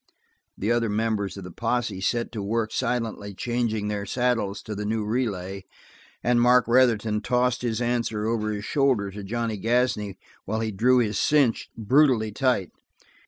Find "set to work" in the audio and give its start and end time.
2.01-2.71